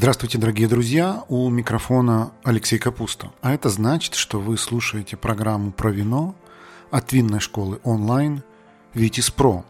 [0.00, 1.24] Здравствуйте, дорогие друзья!
[1.28, 3.32] У микрофона Алексей Капуста.
[3.42, 6.34] А это значит, что вы слушаете программу про вино
[6.90, 8.42] от винной школы онлайн
[8.94, 9.62] «Витис Про».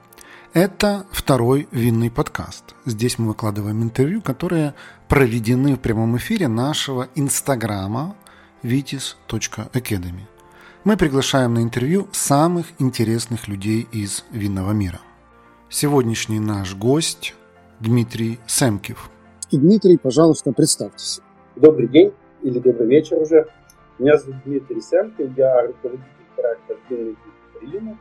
[0.53, 2.77] Это второй винный подкаст.
[2.87, 4.75] Здесь мы выкладываем интервью, которые
[5.09, 8.15] проведены в прямом эфире нашего инстаграма
[8.63, 10.29] vitis.academy.
[10.85, 15.01] Мы приглашаем на интервью самых интересных людей из винного мира.
[15.69, 17.35] Сегодняшний наш гость
[17.81, 19.11] Дмитрий Семкив–
[19.51, 21.21] и Дмитрий, пожалуйста, представьтесь.
[21.57, 23.47] Добрый день или добрый вечер уже.
[23.99, 26.05] Меня зовут Дмитрий Сямкин, я руководитель
[26.37, 27.17] проекта «Длинный
[27.55, 27.99] Украины»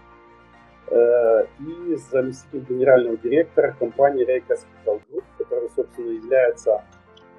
[0.91, 6.83] э, и заместитель генерального директора компании Ray Capital Group, которая, собственно, является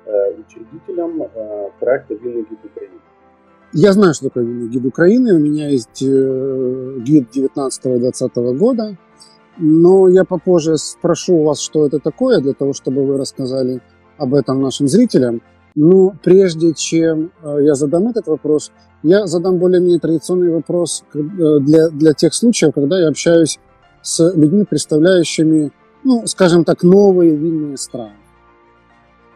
[0.05, 3.01] э, учредителем э, проекта «Винный гид Украины».
[3.73, 5.35] Я знаю, что такое винный гид Украины.
[5.35, 8.97] У меня есть гид 19-20 года.
[9.59, 13.81] Но я попозже спрошу у вас, что это такое, для того, чтобы вы рассказали
[14.21, 15.41] об этом нашим зрителям.
[15.75, 18.71] Но прежде чем э, я задам этот вопрос,
[19.03, 21.19] я задам более-менее традиционный вопрос э,
[21.61, 23.59] для, для тех случаев, когда я общаюсь
[24.03, 25.71] с людьми, представляющими,
[26.05, 28.17] ну, скажем так, новые винные страны.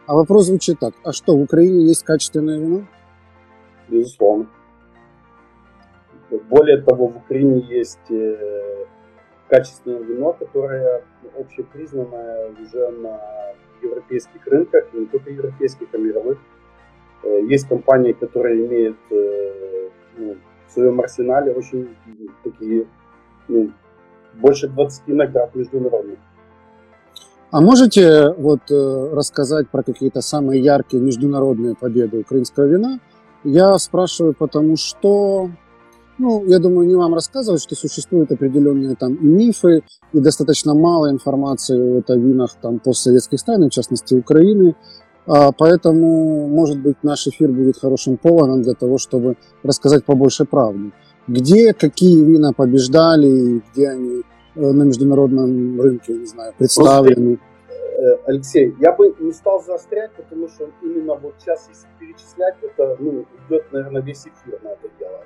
[0.05, 0.93] А вопрос звучит так.
[1.03, 2.83] А что, в Украине есть качественное вино?
[3.89, 4.47] Безусловно.
[6.49, 8.85] Более того, в Украине есть э,
[9.47, 11.01] качественное вино, которое
[11.39, 13.19] общепризнанное уже на
[13.85, 16.37] европейских рынках, не только европейских, а мировых.
[17.23, 20.35] Э, есть компании, которые имеют э, ну,
[20.67, 21.95] в своем арсенале очень
[22.43, 22.87] такие,
[23.47, 23.71] ну,
[24.33, 26.19] больше 20 наград международных.
[27.51, 32.99] А можете вот э, рассказать про какие-то самые яркие международные победы украинского вина?
[33.43, 35.49] Я спрашиваю, потому что
[36.17, 41.11] ну, я думаю, не вам рассказывать, что существуют определенные там и мифы, и достаточно мало
[41.11, 44.75] информации о винах там, постсоветских стран, в частности Украины.
[45.27, 50.91] А, поэтому, может быть, наш эфир будет хорошим поводом для того, чтобы рассказать побольше правды.
[51.27, 54.21] Где какие вина побеждали, где они
[54.55, 57.39] э, на международном рынке, не знаю, представлены.
[57.67, 62.95] Э, Алексей, я бы не стал заострять, потому что именно вот сейчас, если перечислять, это
[62.99, 64.84] ну, идет, наверное, весь эфир на это.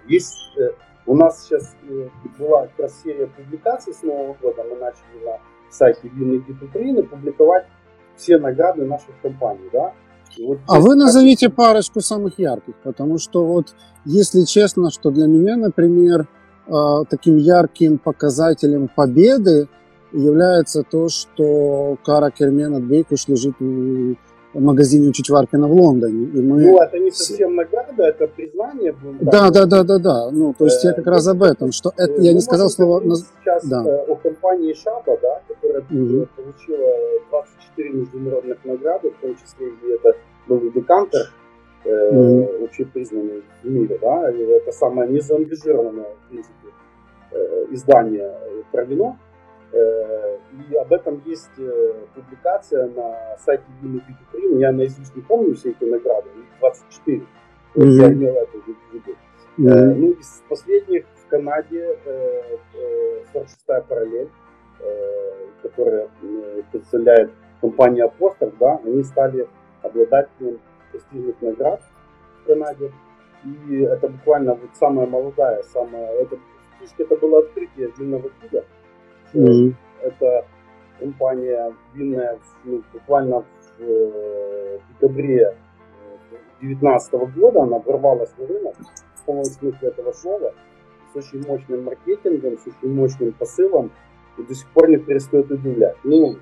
[0.10, 0.72] Есть, э,
[1.06, 5.38] у нас сейчас э, была как раз серия публикаций с Нового года, мы начали на
[5.70, 7.66] сайте Винный гид Украины публиковать
[8.18, 9.94] все награды наших компаний, да.
[10.40, 15.56] вот а вы назовите парочку самых ярких, потому что вот, если честно, что для меня,
[15.56, 16.28] например,
[17.10, 19.68] таким ярким показателем победы
[20.12, 24.16] является то, что Кара Кермена Бейкуш лежит в
[24.62, 26.26] магазине Чичваркина в Лондоне.
[26.26, 26.62] И мы...
[26.62, 28.96] Ну, это не совсем награда, это признание.
[29.22, 30.32] Да, да, да, да, да.
[30.32, 33.02] Ну, то есть я как раз об этом, что это, я не сказал слово...
[33.16, 33.84] Сейчас да.
[33.84, 36.28] о компании Шаба, да, которая угу.
[36.36, 36.90] получила
[37.30, 41.32] 24 международных награды, в том числе и это был декантер,
[41.86, 42.66] э, угу.
[42.66, 46.68] общепризнанный в мире, да, это самое незаангажированное, в принципе,
[47.32, 48.32] э, издание
[48.72, 49.18] про вино.
[49.72, 50.38] Э,
[50.70, 54.60] и об этом есть э, публикация на сайте Бит Украины.
[54.60, 57.18] Я наизусть не помню все эти награды, 24.
[57.18, 57.90] Mm-hmm.
[57.90, 59.16] Я имел это в виду.
[59.58, 59.96] Mm-hmm.
[59.96, 61.98] Ну, из последних в Канаде
[63.34, 64.30] 46-я параллель,
[65.62, 66.10] которая
[66.72, 67.32] представляет
[67.62, 69.48] компания Апостол, да, они стали
[69.84, 70.60] обладателем
[70.92, 71.82] престижных наград
[72.42, 72.92] в Канаде.
[73.46, 76.08] И это буквально вот самая молодая, самая...
[76.14, 76.38] Это,
[76.72, 78.66] фактически это было открытие длинного гида.
[79.34, 79.74] Mm-hmm.
[80.02, 80.46] Это
[81.00, 83.46] компания винная ну, буквально в
[83.82, 85.56] э, декабре
[86.62, 88.76] 2019 года она ворвалась на рынок
[89.16, 90.54] в полном смысле этого слова
[91.14, 93.92] с очень мощным маркетингом, с очень мощным посылом
[94.38, 95.96] и до сих пор не перестает удивлять.
[96.04, 96.38] Ну,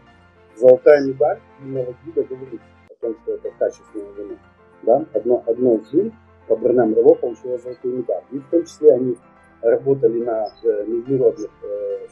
[0.55, 4.35] золотая медаль винного гида говорит о том, что это качественное вино.
[4.83, 5.05] Да?
[5.13, 6.13] Одно, одно из вин,
[6.47, 8.23] Каберне Мрево, получило золотую медаль.
[8.31, 9.17] И в том числе они
[9.61, 12.07] работали на э, международных э, Э,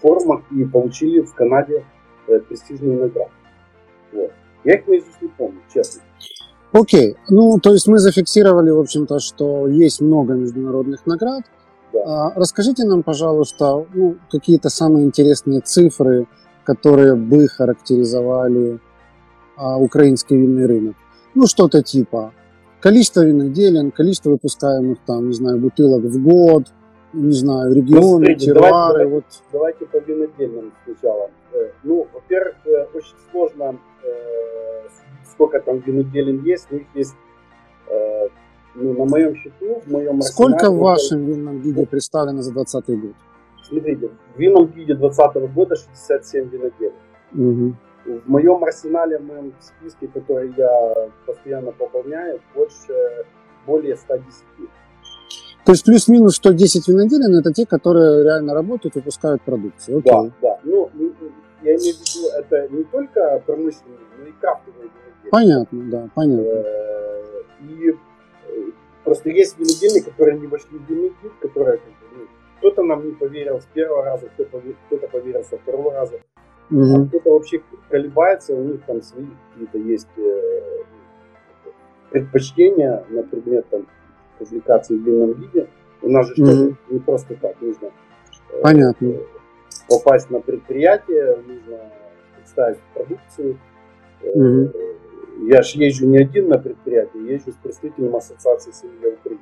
[0.00, 1.84] форумах и получили в Канаде
[2.26, 3.30] э, престижные награды.
[4.12, 4.32] Вот.
[4.64, 6.02] Я их наизусть не помню, честно.
[6.72, 7.16] Окей, okay.
[7.28, 11.42] ну то есть мы зафиксировали, в общем-то, что есть много международных наград.
[11.92, 12.00] Да.
[12.06, 16.28] А, расскажите нам, пожалуйста, ну, какие-то самые интересные цифры,
[16.62, 18.78] которые бы характеризовали
[19.56, 20.96] а, украинский винный рынок.
[21.34, 22.32] Ну, что-то типа
[22.80, 26.68] количество виноделин, количество выпускаемых там, не знаю, бутылок в год,
[27.12, 29.04] не знаю, регионы, ну, терруары.
[29.04, 29.24] Давайте, вот.
[29.52, 31.30] давайте по винодельным сначала.
[31.52, 34.88] Э, ну, во-первых, э, очень сложно э,
[35.32, 37.14] сколько там виноделин есть, у них есть
[38.76, 43.16] ну, на моем счету, в моем Сколько в вашем винном гиде представлено за 2020 год?
[43.64, 46.92] Смотрите, в винном гиде 2020 года 67 виноделин.
[47.32, 48.20] Угу.
[48.24, 52.92] в моем арсенале, в моем списке, который я постоянно пополняю, больше,
[53.66, 54.44] более 110.
[55.64, 59.98] То есть плюс-минус 110 виноделин это те, которые реально работают, выпускают продукцию.
[59.98, 60.12] Окей.
[60.12, 60.58] Да, да.
[60.64, 60.90] Ну,
[61.62, 65.30] я имею в виду, это не только промышленные, но и крафтовые виноделия.
[65.30, 66.42] Понятно, да, понятно.
[66.42, 67.94] Э, и э,
[69.04, 71.80] просто есть винодельни, которые не вошли в винный которые
[72.16, 72.26] ну,
[72.58, 76.20] кто-то нам не поверил с первого раза, кто-то, поверил со второго раза.
[76.70, 77.02] Угу.
[77.02, 77.60] А кто-то вообще
[77.90, 80.82] колебается, у них там свои какие-то есть э,
[82.10, 83.86] предпочтения на предмет там,
[84.40, 85.68] публикации в длинном виде.
[86.02, 86.76] У нас же угу.
[86.88, 87.88] не просто так нужно
[88.52, 89.14] э, Понятно.
[89.88, 91.78] Попасть на предприятие, нужно
[92.36, 93.58] представить продукцию.
[94.22, 94.72] Угу.
[95.48, 99.40] Я же езжу не один на предприятие, езжу с представителем Ассоциации сомелье Украины.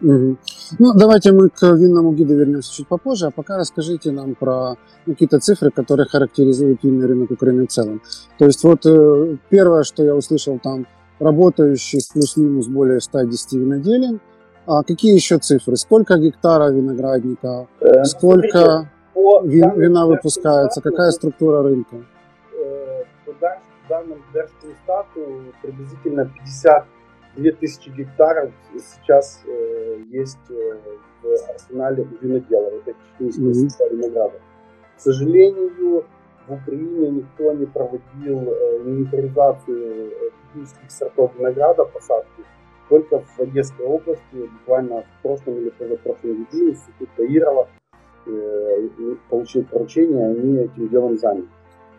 [0.00, 0.36] Угу.
[0.78, 4.76] Ну, давайте мы к винному гиду вернемся чуть попозже, а пока расскажите нам про
[5.06, 8.00] ну, какие-то цифры, которые характеризуют винный рынок Украины в целом.
[8.38, 10.86] То есть вот э, первое, что я услышал там,
[11.18, 14.20] работающих плюс-минус более 110 виноделин.
[14.66, 15.76] А какие еще цифры?
[15.76, 17.66] Сколько гектара виноградника?
[17.80, 20.82] Э, сколько вин, вина выпускается?
[20.82, 21.96] Какая структура рынка?
[22.52, 23.32] Э, по
[23.88, 26.86] данным Держконстату приблизительно 50
[27.38, 30.78] 2000 гектаров сейчас э, есть э,
[31.22, 33.96] в арсенале у виноделов, это технические mm-hmm.
[33.96, 34.40] винограда.
[34.96, 36.04] К сожалению,
[36.48, 42.42] в Украине никто не проводил э, инвентаризацию э, технических сортов винограда посадки.
[42.88, 47.68] Только в Одесской области, буквально в прошлом или позапрошлом году, институт Таирова
[48.26, 48.88] э,
[49.28, 51.48] получил поручение, они этим делом заняты.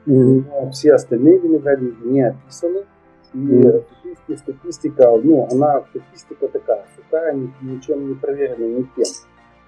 [0.07, 0.43] Mm-hmm.
[0.49, 2.85] Но все остальные виноградники не описаны.
[3.33, 4.37] И mm-hmm.
[4.37, 9.13] статистика, ну, она статистика такая, сухая, ничем не проверена никем.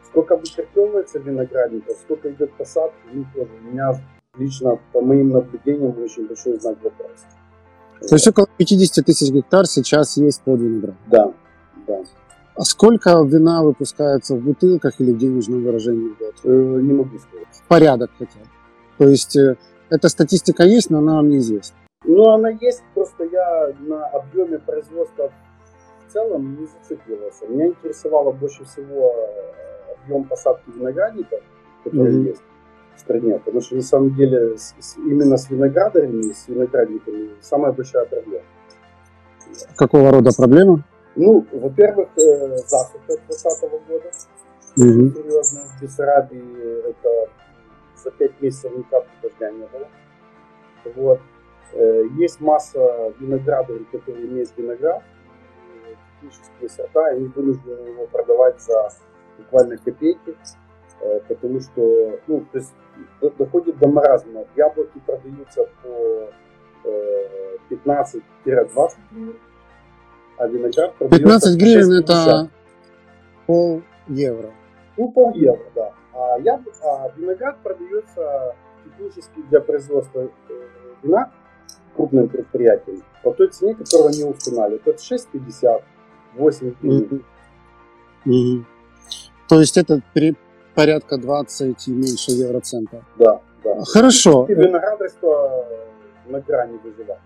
[0.04, 3.94] Сколько вычеркивается виноградников, сколько идет посадки, ну, тоже у меня
[4.38, 7.26] лично, по моим наблюдениям, очень большой знак вопроса.
[8.08, 10.96] То есть около 50 тысяч гектар сейчас есть под виноград?
[11.08, 11.34] Да,
[11.88, 12.02] да.
[12.56, 16.36] А сколько вина выпускается в бутылках или в денежном выражении в год?
[16.44, 17.48] Э, не могу сказать.
[17.68, 18.46] Порядок хотя бы.
[18.98, 19.58] То есть э,
[19.90, 21.78] эта статистика есть, но она вам неизвестна.
[22.04, 25.32] Ну, она есть, просто я на объеме производства
[26.08, 27.48] в целом не зацикливался.
[27.48, 31.42] Меня интересовало больше всего э, объем посадки виноградников,
[31.84, 32.28] который mm-hmm.
[32.28, 32.51] есть в
[33.00, 33.40] стране.
[33.40, 38.44] Потому что на самом деле с, с, именно с виноградарями, с виноградниками самая большая проблема.
[39.76, 40.84] Какого рода проблема?
[41.16, 44.12] Ну, во-первых, э, засуха 2020 года.
[44.78, 45.14] Mm-hmm.
[45.14, 45.62] Серьезно.
[45.78, 47.30] В Бессарабии это
[48.04, 49.88] за 5 месяцев ни капли дождя не было.
[50.96, 51.20] Вот.
[51.74, 55.04] Э, есть масса виноградарей, которые имеют виноград,
[56.22, 58.90] технические сорта, и они вынуждены его продавать за
[59.38, 60.34] буквально копейки, э,
[61.28, 62.74] потому что, ну, то есть
[63.38, 64.46] доходит до маразма.
[64.56, 66.30] Яблоки продаются по
[67.70, 68.60] 15-20 э,
[69.12, 69.36] гривен,
[70.38, 72.50] а виноград продается 15 гривен это
[73.46, 74.52] пол евро.
[74.98, 75.94] Ну, пол евро, да.
[76.14, 76.62] А, яб...
[76.84, 80.30] а виноград продается технически для производства
[81.02, 81.32] вина
[81.96, 84.88] крупным предприятиям по той цене, которую они устанавливают.
[84.88, 85.84] Это 6,50,
[86.36, 87.24] 8 гривен.
[88.26, 88.66] Mm-hmm.
[89.48, 90.36] То есть это при
[90.76, 93.04] порядка 20 и меньше евроцента.
[93.18, 93.84] Да, да.
[93.86, 94.46] Хорошо.
[94.50, 95.66] И виноградарство
[96.28, 97.22] на грани выживания.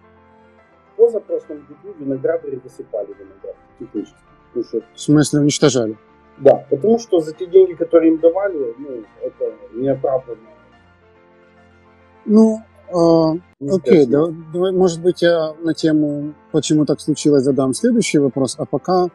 [0.93, 4.17] В позапрошлом году виноградари высыпали виноград технически.
[4.53, 4.81] Ну, что...
[4.93, 5.97] В смысле уничтожали?
[6.37, 10.49] Да, потому что за те деньги, которые им давали, ну, это неоправданно.
[12.25, 12.59] Ну,
[12.93, 18.55] а, окей, да, давай, может быть, я на тему, почему так случилось, задам следующий вопрос.
[18.57, 19.07] А пока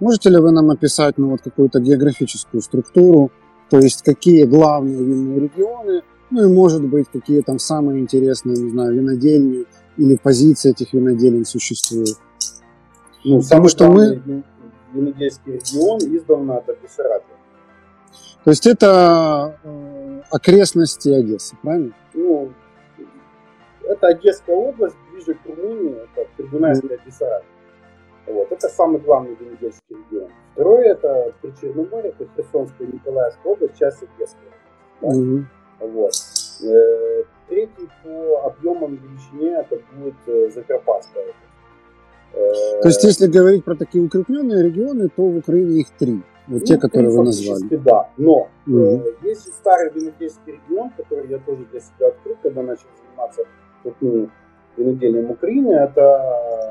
[0.00, 3.30] можете ли вы нам описать ну, вот какую-то географическую структуру,
[3.70, 8.70] то есть какие главные винные регионы, ну и, может быть, какие там самые интересные, не
[8.70, 12.16] знаю, винодельни или позиции этих виноделин существуют?
[13.24, 14.44] Ну, Потому что мы...
[14.92, 17.36] Винодельский регион издавна это Бессарабия.
[18.44, 21.92] То есть это э, окрестности Одессы, правильно?
[22.14, 22.52] Ну,
[23.82, 27.48] это Одесская область, ближе к Румынии, это Придунайская Бессарабия.
[28.28, 30.30] Вот, это самый главный венедельский регион.
[30.52, 34.50] Второе это Причерноморье, это Херсонская и Николаевская область, часть Одесская.
[35.00, 35.08] Да?
[35.08, 35.44] Mm-hmm.
[35.80, 36.12] Вот.
[36.62, 41.38] Э, третий по объемам величине это будет э, Закарпатская область.
[42.34, 46.22] Э, то есть, если говорить про такие укрепленные регионы, то в Украине их три.
[46.48, 47.76] Вот ну, те, которые вы назвали.
[47.76, 48.78] Да, но угу.
[48.78, 53.42] э, есть старый винодельский регион, который я тоже для себя открыл, когда начал заниматься
[53.82, 54.32] крупным
[54.76, 56.67] виноделием Украины, это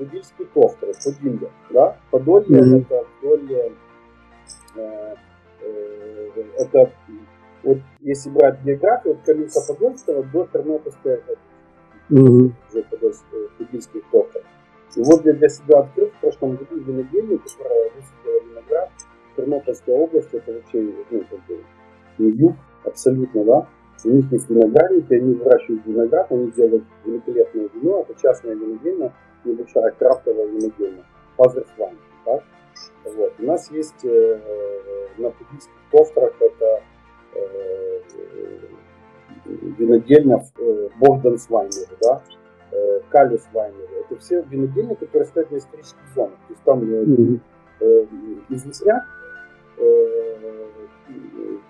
[0.00, 2.80] Подильский товтер, Подилье, да, Подолье mm-hmm.
[2.80, 3.52] это вдоль,
[4.76, 5.14] э,
[5.60, 6.90] э, это
[7.62, 11.20] вот если брать географию, от Каменца Подольского до Тернопольской
[12.08, 12.52] mm-hmm.
[12.70, 12.82] уже
[13.58, 14.42] подольских топтов.
[14.96, 18.90] И вот я для себя открыл в прошлом году винодельню, которая высадила виноград
[19.32, 21.62] в Тернопольской области, это вообще ну, как бы,
[22.16, 23.68] не юг абсолютно, да.
[24.04, 29.12] У них есть виноградники, они выращивают виноград, они делают великолепное вино, это частная винодельня,
[29.44, 31.04] небольшая крафтовая винодельня,
[31.36, 32.42] Фазерсвайн, так?
[33.04, 33.32] Вот.
[33.38, 34.40] У нас есть э,
[35.18, 36.82] на буддийских острах это
[37.34, 38.00] э,
[39.78, 42.22] винодельня э, Богдан Свайнер, да,
[42.72, 43.88] э, Калис Вайнер.
[44.00, 46.38] Это все винодельни, которые стоят на исторических зонах.
[46.46, 47.40] То есть там mm-hmm.
[47.80, 48.06] э,
[48.50, 49.04] известняк,
[49.78, 50.30] э,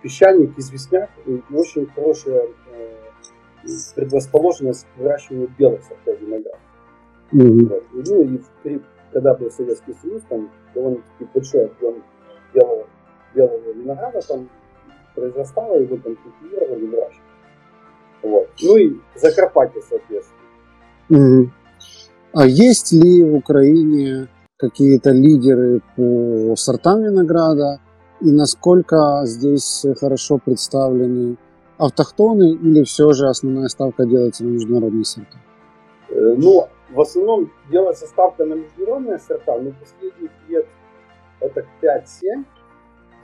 [0.03, 3.11] песчаник, известняк и очень хорошая э,
[3.95, 6.59] предрасположенность к выращиванию белых сортов винограда.
[7.33, 7.69] Mm-hmm.
[7.69, 7.85] Вот.
[7.93, 12.03] Ну и при, когда был Советский Союз, там довольно-таки большой объем
[12.55, 12.87] белого,
[13.35, 14.49] белого винограда там
[15.15, 17.25] произрастало, его там культивировали, выращивали.
[18.23, 18.49] Вот.
[18.63, 20.41] Ну и Закарпатье, соответственно.
[21.11, 21.51] Mm-hmm.
[22.33, 27.81] А есть ли в Украине какие-то лидеры по сортам винограда?
[28.21, 31.37] И насколько здесь хорошо представлены
[31.79, 35.39] автохтоны или все же основная ставка делается на международные сорта?
[36.11, 40.67] Э, ну, в основном делается ставка на международные сорта, но последних лет
[41.41, 42.45] это 5-7.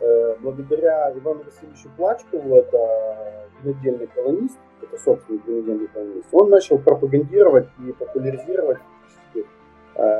[0.00, 7.68] Э, благодаря Ивану Васильевичу Плачкову, это винодельный колонист, это собственный винодельный колонист, он начал пропагандировать
[7.86, 8.78] и популяризировать
[9.34, 9.40] э,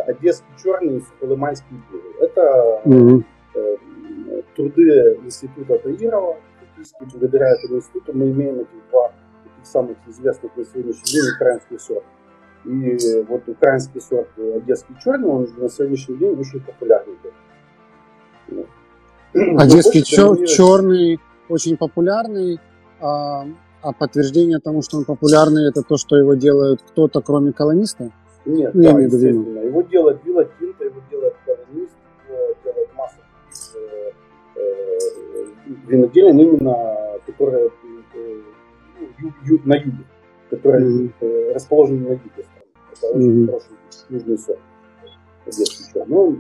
[0.07, 2.15] одесский черный и сухолыманский белый.
[2.21, 3.25] Это mm-hmm.
[4.57, 6.37] Труды института Таирова.
[7.01, 9.13] Благодаря этому институту мы имеем этих два
[9.45, 12.05] таких самых известных на сегодняшний день украинских сортов.
[12.65, 17.17] И вот украинский сорт одесский черный, он на сегодняшний день очень популярный.
[19.33, 22.59] Одесский чер- черный очень популярный,
[23.01, 23.47] а,
[23.83, 28.11] а подтверждение тому, что он популярный, это то, что его делают кто-то, кроме колониста?
[28.45, 29.61] Нет, ну, да, естественно.
[29.61, 30.45] Его делает Вилла
[35.87, 37.67] э, виноделин именно, которые
[38.15, 38.41] э,
[39.19, 40.05] ну, ю, на юге,
[40.51, 41.13] которые mm-hmm.
[41.21, 42.47] э, расположены на юге
[42.93, 43.47] это очень mm-hmm.
[43.47, 43.77] хороший
[44.09, 44.59] южный сорт.
[46.07, 46.39] Ну,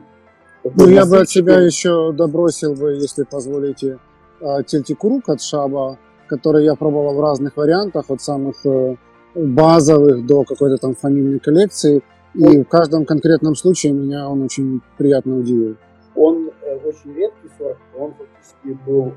[0.74, 3.98] ну, я бы от себя еще добросил бы, если позволите,
[4.40, 8.96] а, тельтикурук от Шаба, который я пробовал в разных вариантах, от самых э,
[9.34, 12.02] базовых до какой-то там фамильной коллекции.
[12.34, 15.76] И в каждом конкретном случае меня он очень приятно удивил.
[16.16, 16.45] Он
[16.76, 19.12] очень редкий сорт, он фактически был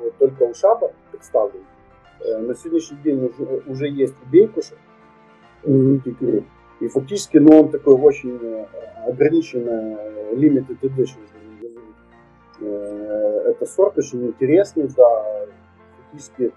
[0.00, 1.64] э, только у Шаба представлен.
[2.20, 4.74] Э, на сегодняшний день уже, уже есть у Бейкуша
[5.64, 6.44] mm-hmm.
[6.80, 8.66] И фактически, ну, он такой очень э,
[9.06, 9.96] ограниченный
[10.34, 11.18] limited edition.
[12.60, 15.46] Это сорт очень интересный, да.
[15.96, 16.52] Фактически,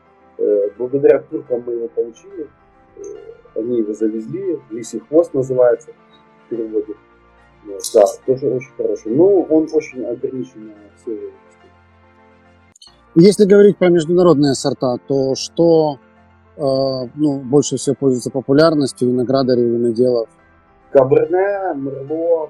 [0.77, 2.48] благодаря туркам мы его получили.
[3.55, 4.60] Они его завезли.
[4.72, 5.91] Лисий хвост называется
[6.46, 6.96] в переводе.
[7.65, 9.12] Да, тоже очень хороший.
[9.12, 10.74] Но ну, он очень ограниченный
[11.06, 11.10] в
[13.15, 16.00] Если говорить про международные сорта, то что
[16.58, 20.30] а, ну, больше всего пользуется популярностью виноградарей, виноделов?
[20.91, 22.50] Каберне, Мерло,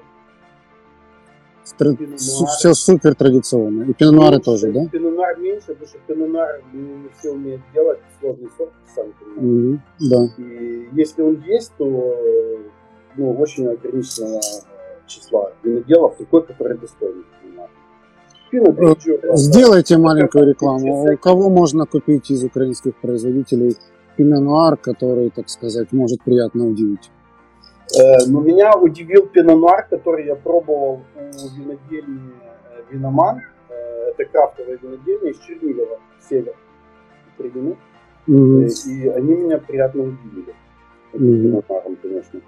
[1.64, 1.96] Стр...
[2.18, 3.84] Все супер традиционно.
[3.84, 4.86] И пинонуары меньше, тоже, да?
[4.92, 9.84] Пинонуар меньше, потому что пинонуар не все умеют делать, сложный сорт, сами понимаете.
[10.00, 10.44] Mm-hmm, да.
[10.44, 11.86] И если он есть, то
[13.16, 14.42] ну, очень ограниченного
[15.12, 17.70] числа виноделов, такой, который достойный пинонуар.
[18.54, 21.14] Э, сделайте маленькую рекламу.
[21.14, 23.78] У кого можно купить из украинских производителей
[24.18, 27.12] пино который, так сказать, может приятно удивить?
[27.98, 29.56] Э, ну, меня удивил пино
[29.90, 32.34] который я пробовал у винодельни
[32.76, 33.42] э, Виноман.
[33.70, 36.00] Это крафтовая винодельня из Чернигова,
[36.30, 36.54] север
[37.38, 37.78] Украины.
[38.28, 38.68] Mm-hmm.
[38.88, 40.54] И они меня приятно удивили.
[41.14, 41.98] Mm-hmm.
[42.02, 42.42] конечно.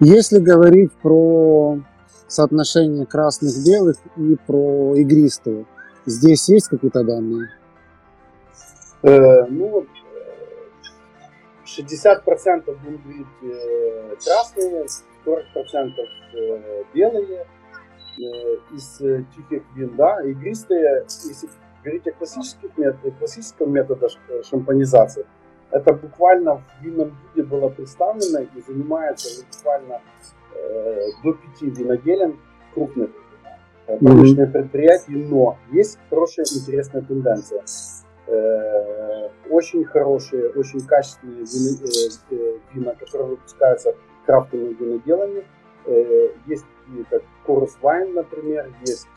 [0.00, 1.80] Если говорить про
[2.28, 5.64] соотношение красных-белых и про игристые.
[6.06, 7.48] Здесь есть какие-то данные?
[9.02, 9.86] Э, ну,
[11.64, 14.86] 60% будут быть э, красные,
[15.24, 15.92] 40%
[16.34, 17.46] э, белые
[18.18, 18.22] э,
[18.74, 21.48] из э, тихих вин, да, игристые, если
[21.82, 24.08] говорить о классических методах, классическом методе
[24.48, 25.26] шампанизации,
[25.70, 30.00] это буквально в винном виде было представлено и занимается буквально
[30.58, 32.38] Э, до пяти виноделен
[32.74, 33.10] крупных
[33.86, 34.52] промышленных mm-hmm.
[34.52, 37.64] предприятий, но есть хорошая интересная тенденция.
[38.26, 43.94] Э, очень хорошие, очень качественные вина, э, вина которые выпускаются
[44.26, 45.44] крафтовыми виноделами.
[46.46, 49.08] Есть такие, как Корус Вайн, например, есть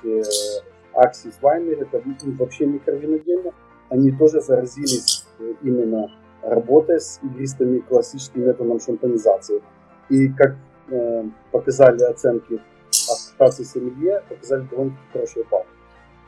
[0.93, 2.01] Аксис Вайнер, это
[2.39, 3.51] вообще микровинодельня.
[3.89, 5.27] Они тоже заразились
[5.63, 6.09] именно
[6.43, 9.61] работая с игристыми классическим методом шампанизации.
[10.09, 10.55] И как
[10.89, 15.65] э, показали оценки ассоциации сомелье, показали довольно хорошие баллы.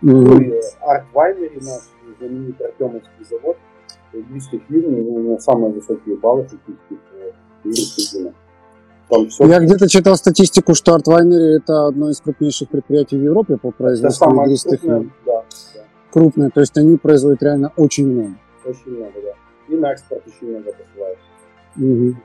[0.01, 0.25] Mm-hmm.
[0.25, 1.81] Ну и Арт Вайнери, наш
[2.19, 3.57] знаменитый Артемовский завод,
[4.13, 6.97] игристых вин, ну, самые высокие баллы фактически
[7.63, 8.33] по игристых винах.
[9.29, 9.45] Все...
[9.45, 14.43] Я где-то читал статистику, что Артвайнери это одно из крупнейших предприятий в Европе по производству
[14.43, 15.11] игристых вин.
[15.25, 15.43] Да,
[15.75, 15.81] да.
[16.11, 18.35] Крупное, то есть они производят реально очень много.
[18.65, 19.32] Очень много, да.
[19.69, 21.19] И на экспорт еще много посылают.
[21.77, 22.15] Угу.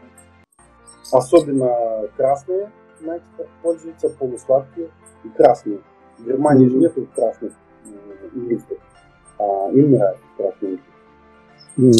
[1.13, 4.91] Особенно красные на экспорт пользуются, полусладкие
[5.25, 5.81] и красные.
[6.19, 6.73] В Германии угу.
[6.73, 7.53] же нету красных
[8.35, 8.79] игристых,
[9.39, 10.79] а им нравятся красные
[11.77, 11.93] угу.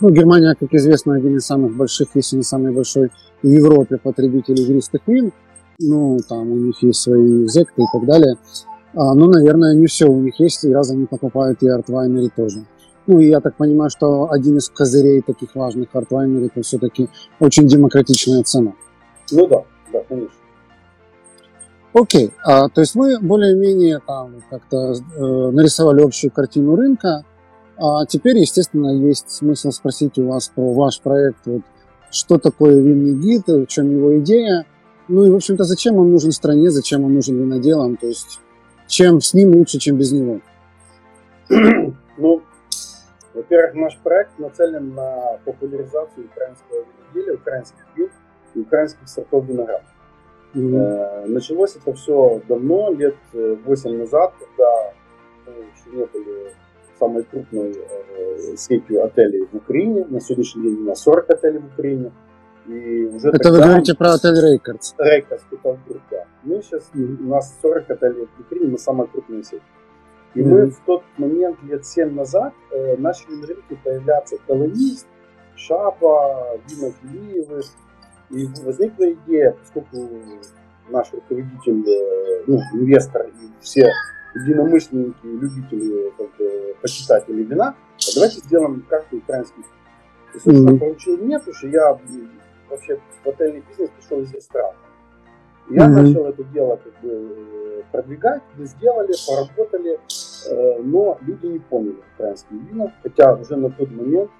[0.00, 3.10] Ну, Германия, как известно, один из самых больших, если не самый большой
[3.42, 5.32] в Европе потребитель игристых вин.
[5.78, 8.36] Ну, там у них есть свои зекты и так далее.
[8.94, 12.64] А, ну, наверное, не все у них есть, и раз они покупают и артвайнери тоже.
[13.06, 17.08] Ну, я так понимаю, что один из козырей таких важных артвайнери это все-таки
[17.40, 18.74] очень демократичная цена.
[19.32, 20.36] Ну да, да, конечно.
[21.94, 27.24] Окей, а, то есть вы более-менее там как-то э, нарисовали общую картину рынка,
[27.76, 31.62] а теперь, естественно, есть смысл спросить у вас про ваш проект, вот,
[32.10, 34.64] что такое винный гид, в чем его идея,
[35.08, 38.40] ну и, в общем-то, зачем он нужен стране, зачем он нужен виноделам, то есть
[38.86, 40.40] чем с ним лучше, чем без него?
[42.18, 42.42] Ну,
[43.34, 48.10] во-первых, наш проект нацелен на популяризацию украинского виноделия, украинских вин
[48.54, 49.84] и украинских сортов винограда.
[50.54, 51.28] Mm-hmm.
[51.28, 54.92] началось это все давно, лет 8 назад, когда
[55.46, 56.52] мы еще не были
[56.98, 60.04] самой крупной э, сетью отелей в Украине.
[60.08, 62.12] На сегодняшний день у нас 40 отелей в Украине.
[62.66, 63.58] И уже Это тогда...
[63.58, 64.94] вы говорите про отель Рейкардс?
[64.98, 66.26] Рейкардс, Петербург, да.
[66.44, 69.62] Мы сейчас, у нас 40 отелей в Украине, мы самая крупная сеть.
[70.34, 70.48] И mm-hmm.
[70.48, 75.06] мы в тот момент, лет 7 назад, э, начали на рынке появляться колонист,
[75.56, 77.66] Шаба, Дима Гилиевых.
[78.30, 80.08] И возникла идея, поскольку
[80.88, 83.86] наш руководитель, э, ну, инвестор и все
[84.34, 89.64] единомышленники, любители, как бы, почитатели вина, а давайте сделаем карту украинских.
[90.34, 90.78] И, собственно, mm-hmm.
[90.78, 91.98] получил нет, потому что я
[92.70, 94.78] вообще в отельный бизнес пришел из ресторана.
[95.70, 95.88] Я mm-hmm.
[95.88, 100.00] начал это дело как бы продвигать, мы сделали, поработали,
[100.50, 104.30] э, но люди не поняли украинские вина, хотя уже на тот момент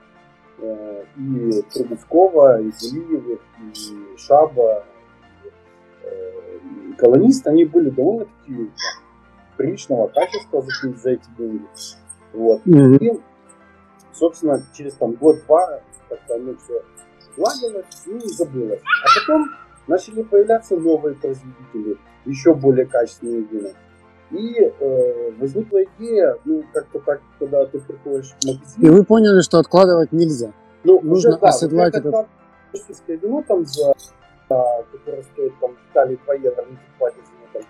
[0.58, 4.84] э, и Трубецкого, и Зелиевых, и Шаба,
[5.44, 5.48] и,
[6.02, 8.70] э, колонист, они были довольно-таки
[9.56, 11.66] приличного качества за, за эти деньги.
[12.32, 12.66] Вот.
[12.66, 12.96] Mm-hmm.
[12.98, 13.20] И,
[14.12, 16.82] собственно, через там год-два как-то оно все
[17.32, 18.80] сгладилось и забылось.
[18.80, 19.48] А потом
[19.86, 23.70] начали появляться новые производители, еще более качественные вина.
[24.30, 28.82] И э, возникла идея, ну, как-то так, когда ты приходишь в магазин...
[28.82, 30.52] И вы поняли, что откладывать нельзя.
[30.84, 32.26] Ну, Нужно уже, да, оседлать вот этот...
[32.72, 33.92] Российское вино там за,
[34.48, 37.62] которое стоит там в Италии 2 евро, не платит за там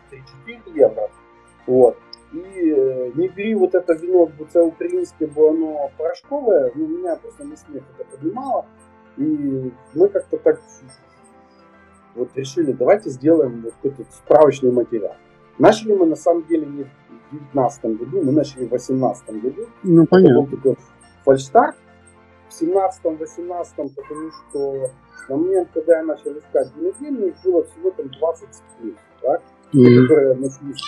[0.46, 1.10] 3-4 евро,
[1.66, 1.96] вот.
[2.32, 7.44] И э, не бери вот это вино, це украинское, бо оно порошковое, ну, меня просто
[7.44, 8.64] на смех это поднимало.
[9.18, 10.60] И мы как-то так
[12.14, 15.16] вот решили, давайте сделаем вот какой-то справочный материал.
[15.58, 16.90] Начали мы на самом деле не в
[17.30, 19.66] 2019 году, мы начали в 2018 году.
[19.82, 20.32] Ну, понятно.
[20.32, 20.76] Это был такой
[21.24, 21.76] фальштарт
[22.48, 24.90] в 17-18, потому что
[25.28, 28.48] на момент, когда я начал искать винодельни, было всего там 20
[28.78, 29.40] плюс, да,
[29.72, 30.02] mm-hmm.
[30.02, 30.82] которые нашлись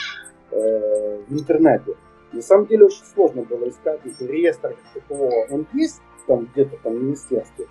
[0.54, 1.96] Э, в интернете.
[2.32, 5.30] На самом деле очень сложно было искать реестр такого.
[5.50, 7.66] Он есть там где-то там в министерстве.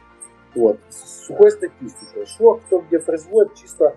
[0.55, 2.25] Вот, сухой статистикой.
[2.25, 3.95] Что кто где производит, чисто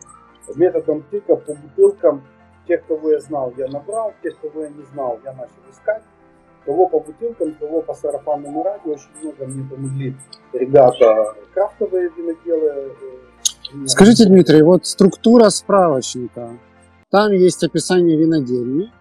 [0.54, 2.22] методом тыка по бутылкам.
[2.66, 4.12] Тех, кого я знал, я набрал.
[4.22, 6.02] Тех, кого я не знал, я начал искать.
[6.64, 8.92] Кого по бутылкам, кого по сарафанному радио.
[8.92, 10.16] Очень много мне помогли
[10.52, 12.68] ребята крафтовые виноделы.
[12.68, 16.58] Э, Скажите, Дмитрий, вот структура справочника,
[17.10, 18.92] там есть описание винодельни,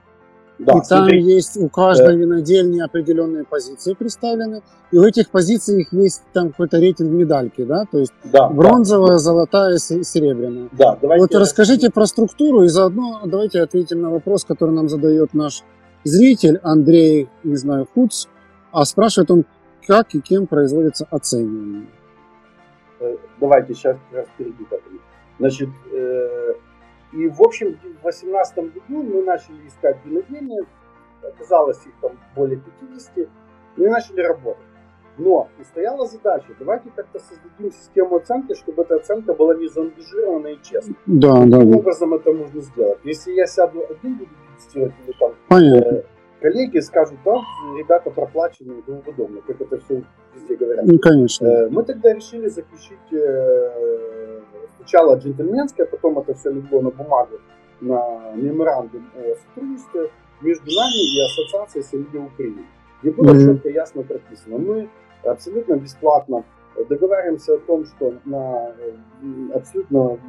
[0.57, 1.21] да, и там смотри.
[1.21, 2.13] есть у каждой да.
[2.13, 4.61] винодельни определенные позиции представлены.
[4.91, 7.85] И в этих позициях есть там какой-то рейтинг медальки, да?
[7.91, 9.17] То есть да, бронзовая, да.
[9.17, 10.69] золотая, серебряная.
[10.71, 15.33] Да, давайте вот расскажите про структуру и заодно давайте ответим на вопрос, который нам задает
[15.33, 15.63] наш
[16.03, 18.27] зритель Андрей, не знаю, Хуц.
[18.71, 19.45] А спрашивает он,
[19.87, 21.87] как и кем производится оценивание.
[22.99, 24.65] Э, давайте сейчас как раз впереди.
[25.39, 26.53] Значит, э,
[27.15, 30.59] и, в общем, в 2018 году мы начали искать винодельни,
[31.23, 33.29] оказалось их там более 50,
[33.77, 34.63] мы начали работать.
[35.17, 40.47] Но и стояла задача, давайте как-то создадим систему оценки, чтобы эта оценка была не заангажирована
[40.47, 40.93] и честна.
[41.05, 41.77] Да, да, Каким да.
[41.77, 42.99] образом это можно сделать?
[43.05, 45.95] Если я сяду один, буду тестировать или там Понятно.
[45.99, 46.03] Э,
[46.41, 47.35] коллеги скажут, да,
[47.77, 50.03] ребята проплачены и тому подобное, как это все
[50.35, 50.85] везде говорят.
[50.85, 51.47] Ну, конечно.
[51.47, 54.14] Э, мы тогда решили заключить э,
[54.85, 57.39] сначала джентльменское, потом это все легло на бумагу,
[57.81, 62.65] на меморандум о сотрудничестве между нами и Ассоциацией Сельди Украины.
[63.01, 63.53] Где было mm-hmm.
[63.53, 64.57] четко ясно прописано.
[64.57, 64.89] Мы
[65.23, 66.43] абсолютно бесплатно
[66.89, 68.73] договариваемся о том, что на
[69.53, 70.19] абсолютно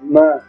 [0.00, 0.44] на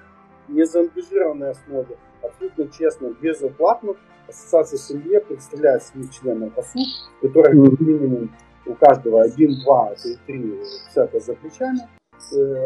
[0.48, 3.96] незаангажированной основе, абсолютно честно, безоплатно
[4.28, 6.80] Ассоциация семье представляет своих членов АСУ,
[7.22, 7.84] которые mm-hmm.
[7.84, 8.32] минимум
[8.66, 10.60] у каждого один, два, три, три
[10.94, 12.03] цеха за плечами, э,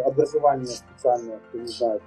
[0.06, 2.02] образование специальное, кто не знает.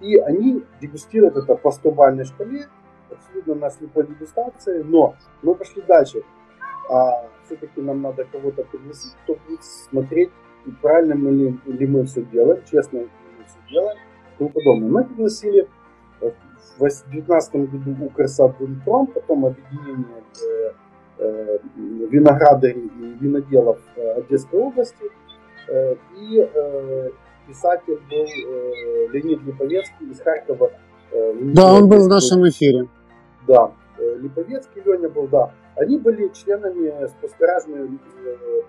[0.00, 2.66] И они дегустируют это по 100 бальной шкале,
[3.10, 6.22] абсолютно на слепой дегустации, но мы пошли дальше.
[6.90, 10.30] А все-таки нам надо кого-то пригласить, кто будет смотреть,
[10.80, 14.90] правильно мы ли, ли мы все делаем, честно ли мы все делаем и тому подобное.
[14.90, 15.68] Мы пригласили
[16.20, 16.30] э,
[16.76, 20.72] в 2019 году Укрсад Винпром, потом объединение э,
[21.18, 25.04] э, виноградарей и виноделов э, Одесской области.
[25.68, 27.10] Э, и э,
[27.46, 30.72] писатель был э, Леонид Липовецкий из Харькова.
[31.12, 32.88] Да, он был в нашем эфире.
[33.46, 35.52] Да, Липовецкий Леня был, да.
[35.76, 38.62] Они были членами э,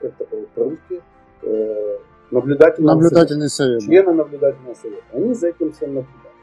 [0.00, 1.02] как это по-русски,
[1.42, 1.98] э,
[2.30, 3.80] наблюдательного Наблюдательный совет.
[3.80, 3.82] совет.
[3.82, 5.02] Члены наблюдательного совета.
[5.12, 6.34] Они за этим всем наблюдали.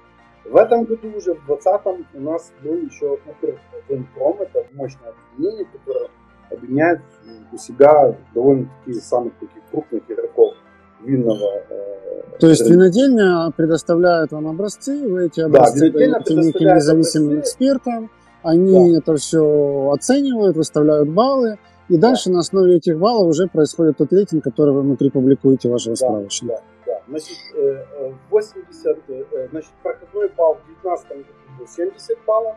[0.46, 6.10] В этом году уже, в 2020 у нас был еще Укрвинпром, это мощное объединение, которое
[6.54, 7.02] объединяет
[7.52, 10.54] у себя довольно-таки самых таких крупных игроков
[11.02, 11.62] винного.
[11.70, 18.10] Э, То есть винодельня предоставляет вам образцы, вы эти образцы да, даете неким независимым экспертам,
[18.42, 18.98] они да.
[19.00, 21.58] это все оценивают, выставляют баллы,
[21.89, 22.36] и дальше да.
[22.36, 26.62] на основе этих баллов уже происходит тот рейтинг, который вы внутри публикуете вашего да, справочника.
[26.86, 27.02] Да, да.
[27.08, 27.38] Значит,
[28.30, 31.24] 80, э, э, значит, проходной балл в 19 году
[31.60, 32.56] был 70 баллов.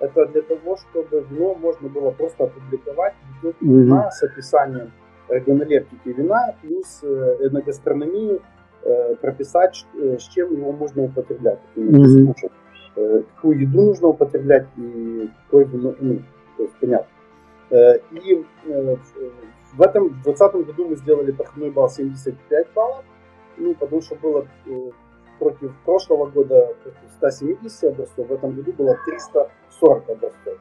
[0.00, 4.10] Это для того, чтобы вино можно было просто опубликовать угу.
[4.10, 4.92] с описанием
[5.28, 8.42] органолептики вина, плюс эногастрономию
[9.22, 11.60] прописать, с чем его можно употреблять.
[11.74, 12.34] Угу.
[12.96, 16.22] Э, какую еду нужно употреблять и какой вино, ну,
[16.56, 17.08] то есть понятно.
[17.70, 18.96] Э, и э,
[19.72, 23.04] в этом, в 2020 году мы сделали проходной балл 75 баллов,
[23.56, 24.46] ну, потому что было
[25.44, 30.58] против прошлого года против 170 образцов, в этом году было 340 образцов.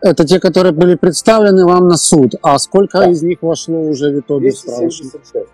[0.00, 2.34] Это те, которые были представлены вам на суд.
[2.42, 3.10] А сколько да.
[3.10, 5.48] из них вошло уже в итоге 276.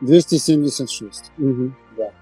[0.00, 1.32] 276.
[1.38, 1.72] Угу.
[1.96, 2.12] Да.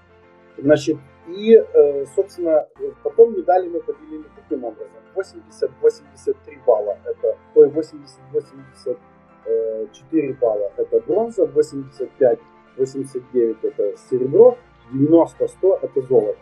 [0.57, 0.97] Значит,
[1.27, 2.67] и, э, собственно,
[3.03, 4.89] потом медали мы поделили таким образом.
[5.15, 14.57] 80-83 балла это, ой, 80-84 балла это бронза, 85-89 это серебро,
[14.93, 16.39] 90-100 это золото.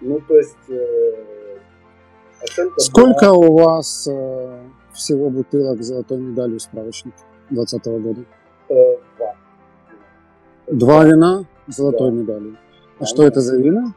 [0.00, 1.58] Ну, то есть э,
[2.78, 3.36] Сколько была...
[3.36, 4.60] у вас э,
[4.92, 7.16] всего бутылок золотой медали в справочнике
[7.50, 8.24] 2020 года?
[8.68, 9.34] Э, два.
[10.66, 12.16] Два вина золотой да.
[12.16, 12.56] медали.
[12.96, 13.94] А да, что это за вина?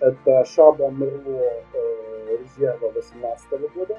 [0.00, 3.98] Это Шаба Мерло э, резерва 18 года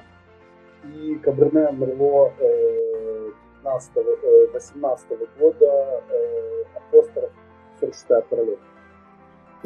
[0.84, 3.30] и Каберне Мерло э,
[3.62, 5.06] 19, э, 18
[5.38, 7.30] года э, Апостроф
[7.80, 8.58] 46 королева.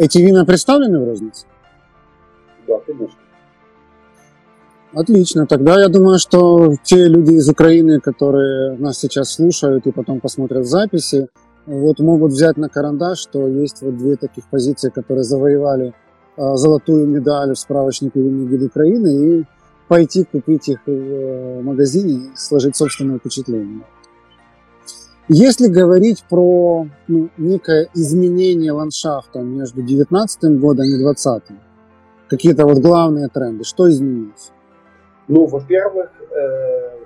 [0.00, 1.44] Эти вина представлены в рознице?
[2.66, 3.18] Да, конечно.
[4.94, 5.46] Отлично.
[5.46, 10.66] Тогда я думаю, что те люди из Украины, которые нас сейчас слушают и потом посмотрят
[10.66, 11.28] записи,
[11.66, 15.92] вот могут взять на карандаш, что есть вот две таких позиции, которые завоевали
[16.38, 19.44] а, золотую медаль в справочнике Винный Украины и
[19.86, 23.82] пойти купить их в э, магазине и сложить собственное впечатление.
[25.32, 31.42] Если говорить про ну, некое изменение ландшафта между 19 годом и 20
[32.28, 34.50] какие-то вот главные тренды, что изменилось?
[35.28, 36.98] Ну, во-первых, э,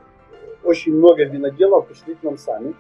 [0.63, 2.75] очень много виноделов пришли к нам сами.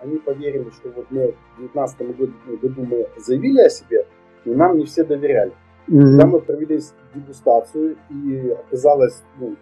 [0.00, 4.04] Они поверили, что вот мы в 2019 году, году мы заявили о себе,
[4.44, 5.52] но нам не все доверяли.
[5.86, 6.00] Mm-hmm.
[6.00, 6.80] Когда мы провели
[7.14, 9.54] дегустацию, и оказалось, ну,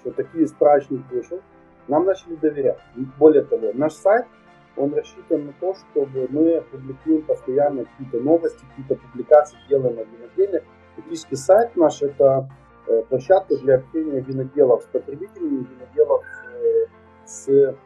[0.00, 1.40] что такие справочник вышел,
[1.88, 2.78] нам начали доверять.
[3.18, 4.24] Более того, наш сайт,
[4.76, 10.64] он рассчитан на то, чтобы мы публикуем постоянно какие-то новости, какие-то публикации делаем о виноделе.
[10.96, 12.48] Фактически сайт наш– это
[12.86, 16.86] э, площадка для общения виноделов с потребителями, виноделов э,
[17.24, 17.76] с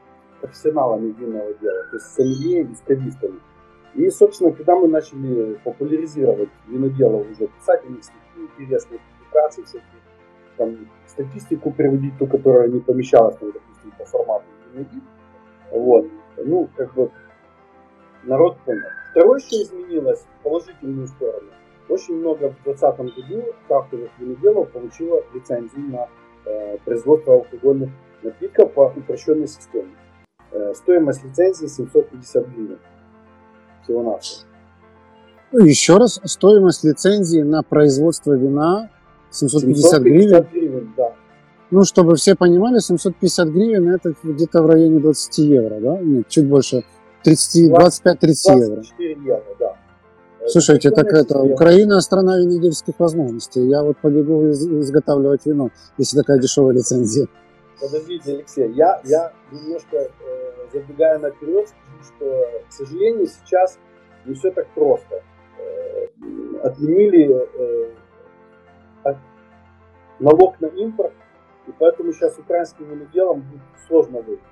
[0.41, 3.41] профессионалами винного дела, то есть с сомелье и с кавистами.
[3.95, 10.01] И, собственно, когда мы начали популяризировать виноделов, уже писать у них статьи интересные, публикации всякие,
[10.57, 15.03] там, статистику приводить, ту, которая не помещалась, там, допустим, по формату винодит,
[15.73, 16.07] вот,
[16.45, 17.11] ну, как бы,
[18.25, 18.89] народ понял.
[19.11, 21.51] Второе, что изменилось в положительную сторону,
[21.89, 26.09] очень много в 2020 году крафтовых виноделов получило лицензию на
[26.47, 27.91] э, производства алкогольных
[28.23, 29.91] напитков по упрощенной системе.
[30.53, 32.79] Э, стоимость лицензии 750 гривен.
[33.83, 34.47] Всего-навсего.
[35.53, 38.91] Ну, еще раз, стоимость лицензии на производство вина
[39.31, 40.47] 750, 750 гривен.
[40.53, 41.15] гривен да.
[41.71, 45.99] Ну, чтобы все понимали, 750 гривен это где-то в районе 20 евро, да?
[46.01, 46.83] Нет, чуть больше.
[47.25, 47.33] 25-30
[47.67, 48.75] евро.
[48.75, 49.77] 24 евро, да.
[50.47, 53.69] Слушайте, так это, Украина страна винодельских возможностей.
[53.69, 57.29] Я вот побегу из, изготавливать вино, если такая дешевая лицензия.
[57.81, 60.09] Подождите, Алексей, я, я немножко э,
[60.73, 63.79] забегая наперед, скажу, что, к сожалению, сейчас
[64.27, 65.23] не все так просто.
[65.59, 66.07] Э,
[66.65, 67.91] отменили э,
[69.05, 69.17] от,
[70.19, 71.13] налог на импорт,
[71.71, 74.43] и поэтому сейчас украинским виноделам будет сложно выйти.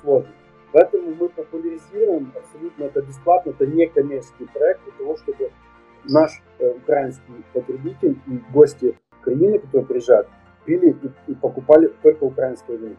[0.00, 0.30] Сложно.
[0.72, 5.50] Поэтому мы популяризируем абсолютно это бесплатно, это не коммерческий проект для того, чтобы
[6.04, 10.28] наш э, украинский потребитель и гости Украины, которые приезжают,
[10.64, 12.96] пили и, и покупали только украинское вино.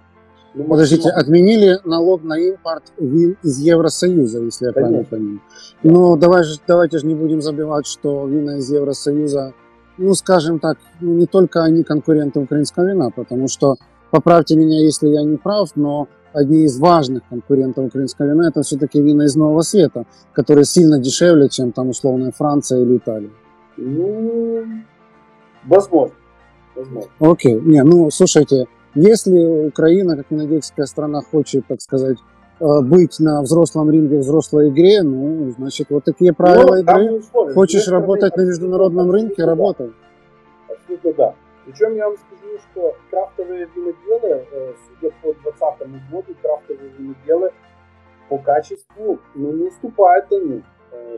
[0.56, 5.04] Ну, Подождите, отменили налог на импорт вин из Евросоюза, если я Конечно.
[5.04, 5.42] правильно понимаю.
[5.82, 9.54] Но давай, давайте же не будем забивать, что вина из Евросоюза,
[9.98, 13.76] ну, скажем так, ну, не только они конкуренты украинского вина, потому что,
[14.12, 19.02] поправьте меня, если я не прав, но одни из важных конкурентов украинского вина это все-таки
[19.02, 23.32] вина из Нового Света, которые сильно дешевле, чем там условная Франция или Италия.
[23.78, 24.66] Ну,
[25.66, 26.16] возможно.
[26.76, 27.12] возможно.
[27.20, 27.60] Окей.
[27.62, 32.18] Не, ну, слушайте, если Украина, как винодельская страна, хочет, так сказать,
[32.60, 37.54] быть на взрослом ринге, взрослой игре, ну, значит, вот такие правила ну, игры.
[37.54, 39.92] Хочешь работать на международном рынке, работай.
[40.70, 41.36] Абсолютно да.
[41.66, 47.52] Причем я вам скажу, что крафтовые виноделы, э, судя по 2020 году, крафтовые виноделы
[48.30, 50.64] по качеству ну, не уступают они.
[50.92, 51.18] Э,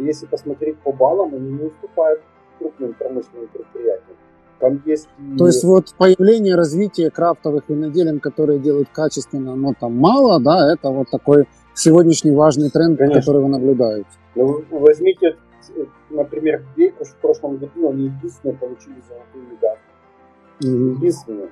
[0.00, 2.22] если посмотреть по баллам, они не уступают
[2.58, 4.16] крупным промышленным предприятиям.
[4.62, 5.36] Там есть и...
[5.36, 10.90] То есть вот появление, развитие крафтовых виноделин, которые делают качественно, но там мало, да, это
[10.90, 13.20] вот такой сегодняшний важный тренд, Конечно.
[13.20, 14.06] который вы наблюдаете.
[14.36, 15.36] Ну, возьмите
[16.10, 19.78] например, Бейкуш в прошлом году, они единственные получили золотую медаль.
[20.62, 20.96] Mm-hmm.
[20.96, 21.48] Единственные.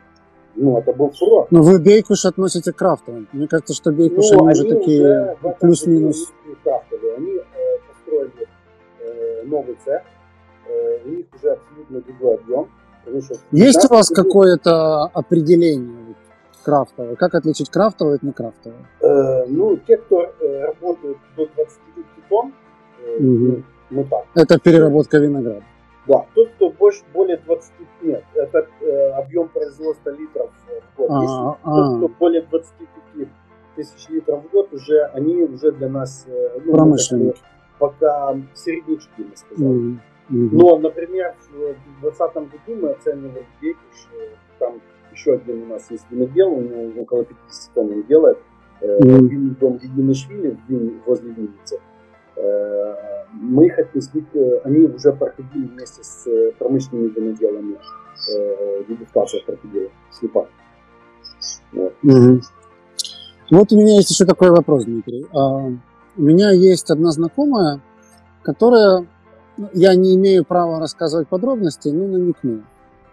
[0.55, 1.47] Ну, это был фурор.
[1.51, 3.29] Но вы Бейкуш относите к крафтовым.
[3.33, 6.33] Мне кажется, что Бейкуш, ну, они, уже такие плюс-минус.
[6.63, 7.17] Крафтовые.
[7.17, 7.43] Они э,
[7.89, 8.49] построили
[9.01, 10.03] э, новый цех.
[10.69, 12.69] Э, у них уже абсолютно другой объем.
[13.51, 16.15] Есть у вас какое-то определение
[16.65, 17.17] крафтовое?
[17.17, 18.87] Как отличить крафтовое от некрафтовое?
[19.01, 21.79] Э, ну, те, кто э, работают до 20
[22.29, 22.53] тонн,
[23.05, 23.63] э, угу.
[23.91, 24.25] Ну так.
[24.35, 25.63] Это переработка винограда.
[26.07, 30.51] Да, тот, кто больше, более 20, нет, это э, объем производства литров
[30.95, 31.11] в год.
[31.11, 33.29] А, Если а, тот, кто более 25
[33.77, 37.41] тысяч литров в год, уже они уже для нас э, ну, Промышленники.
[37.79, 39.99] пока середнячки, мы сказали.
[40.31, 40.49] Mm-hmm.
[40.53, 44.09] Но, например, в 2020 году мы оценивали Бекиш,
[44.59, 44.81] там
[45.13, 48.39] еще один у нас есть винодел, у него около 50 тонн он делает,
[48.81, 49.59] mm-hmm.
[49.59, 50.57] дом Единошвили
[51.07, 51.81] возле Винницы.
[52.37, 52.95] Э,
[53.33, 54.25] мы их отнесли,
[54.65, 57.77] они уже проходили вместе с э, промышленными виноделами,
[58.35, 60.49] э, дегустация проходила, слепа.
[61.73, 61.95] Вот.
[62.03, 62.41] Угу.
[63.53, 65.27] вот у меня есть еще такой вопрос, Дмитрий.
[65.33, 67.81] А, у меня есть одна знакомая,
[68.43, 69.07] которая,
[69.73, 72.63] я не имею права рассказывать подробности, но намекну.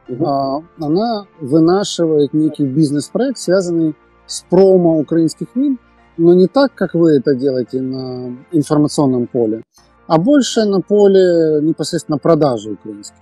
[0.09, 0.25] Угу.
[0.25, 5.79] А, она вынашивает некий бизнес-проект, связанный с промо украинских вин
[6.17, 9.63] но не так, как вы это делаете на информационном поле,
[10.07, 13.17] а больше на поле непосредственно продажи украинских.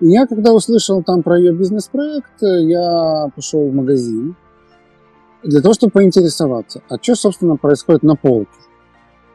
[0.00, 4.36] И я, когда услышал там про ее бизнес-проект, я пошел в магазин
[5.42, 8.50] для того, чтобы поинтересоваться, а что, собственно, происходит на полке.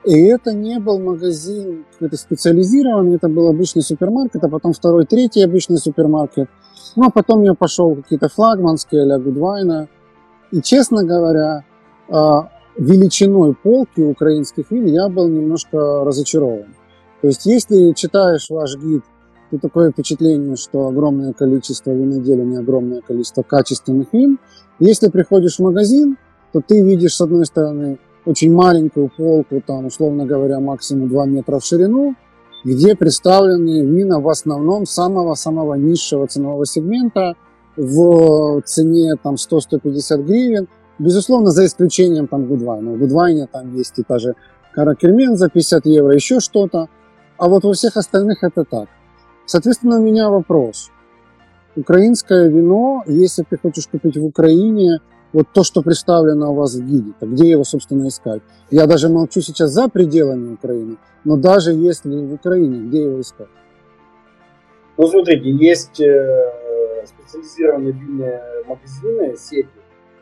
[0.06, 5.42] И это не был магазин какой-то специализированный, это был обычный супермаркет, а потом второй, третий
[5.42, 6.48] обычный супермаркет.
[6.96, 9.88] Ну, а потом я пошел какие-то флагманские а-ля Гудвайна.
[10.52, 11.66] И, честно говоря,
[12.08, 16.76] а, величиной полки украинских вин я был немножко разочарован.
[17.22, 19.04] То есть, если читаешь ваш гид,
[19.50, 24.38] то такое впечатление, что огромное количество виноделин и огромное количество качественных вин.
[24.80, 26.18] Если приходишь в магазин,
[26.54, 31.60] то ты видишь, с одной стороны, очень маленькую полку, там, условно говоря, максимум 2 метра
[31.60, 32.16] в ширину,
[32.64, 37.36] где представлены вина в основном самого-самого низшего ценового сегмента
[37.78, 42.92] в цене там 100-150 гривен, Безусловно, за исключением там Гудвайна.
[42.92, 44.36] В Гудвайне там есть и та же
[44.74, 46.88] Каракермен за 50 евро, еще что-то.
[47.38, 48.88] А вот во всех остальных это так.
[49.46, 50.90] Соответственно, у меня вопрос.
[51.76, 55.00] Украинское вино, если ты хочешь купить в Украине,
[55.36, 58.42] вот то, что представлено у вас в гиде, то где его, собственно, искать?
[58.72, 60.96] Я даже молчу сейчас за пределами Украины,
[61.26, 63.50] но даже если в Украине, где его искать?
[64.98, 69.68] Ну, смотрите, есть э, специализированные винные магазины, сети,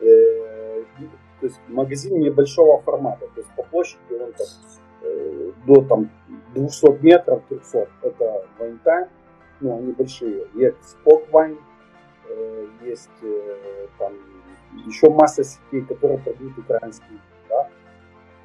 [0.00, 0.82] э,
[1.40, 4.46] то есть магазин небольшого формата, то есть по площади он там,
[5.02, 6.10] э, до там
[6.56, 9.08] 200 метров, 300, это Time,
[9.60, 11.58] ну они большие, есть Wine,
[12.28, 13.10] э, есть
[14.00, 14.12] там
[14.86, 17.68] еще масса сетей, которые продают украинские да?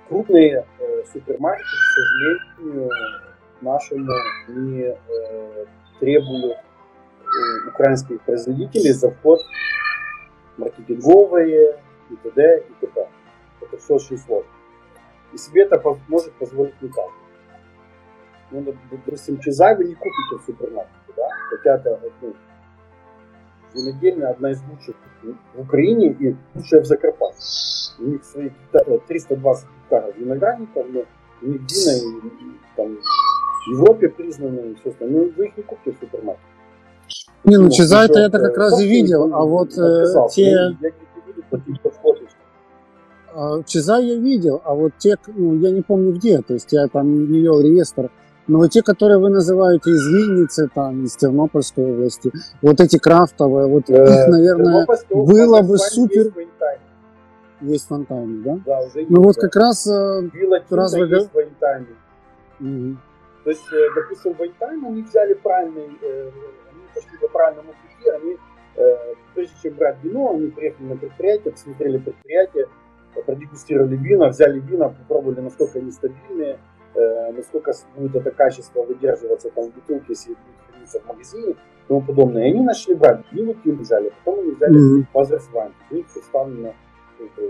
[0.08, 2.90] Крупные э, супермаркеты, к сожалению,
[3.62, 4.12] нашему
[4.48, 5.66] не э,
[6.00, 9.40] требуют э, украинских производителей за вход
[10.58, 12.64] маркетинговые и т.д.
[12.68, 13.08] и т.п.
[13.62, 14.50] Это все очень сложно.
[15.34, 17.14] И себе это может позволить не каждый.
[18.52, 21.30] Ну, допустим, чизай вы не купите в супермаркете, да?
[21.50, 22.34] Хотя это ну,
[23.74, 24.96] винодельня одна из лучших
[25.54, 27.40] в Украине и лучшая в Закарпатье.
[28.00, 28.50] У них свои
[29.08, 31.04] 320 гектаров виноградников, но
[31.42, 35.26] у них вина и, там, в Европе признаны и все остальное.
[35.26, 36.46] Ну, вы их не купите в супермаркете.
[37.44, 40.52] Не, ну, ну это я как раз и видел, а вот э, те...
[40.52, 40.74] Я,
[43.34, 46.88] а, Чиза я видел, а вот те, ну, я не помню где, то есть я
[46.88, 48.12] там не вел реестр,
[48.50, 52.32] но вот те, которые вы называете из Винницы, там, из Тернопольской области,
[52.64, 56.34] вот эти крафтовые, вот э, их, наверное, было бы супер...
[57.62, 58.60] Есть фонтане, да?
[58.66, 59.86] Да, уже Ну вот как раз...
[59.86, 60.22] Э,
[60.72, 61.08] раз вы...
[61.08, 61.36] есть в
[62.62, 62.98] Угу.
[63.44, 68.38] То есть, э, допустим, в Вайнтайм они взяли правильный, они пошли по правильному пути, они,
[69.36, 72.66] прежде чем брать вино, они приехали на предприятие, посмотрели предприятие,
[73.26, 76.58] продегустировали вина, взяли вина, попробовали, насколько они стабильные,
[76.96, 81.58] э, насколько будет это качество выдерживаться там в бутылке, если будет храниться в магазине и
[81.88, 82.48] тому подобное.
[82.48, 83.22] И они начали брать.
[83.32, 84.12] И вот им взяли.
[84.24, 85.42] Потом они взяли mm-hmm.
[85.54, 85.72] Wine.
[85.92, 86.74] У них представлено
[87.20, 87.42] это,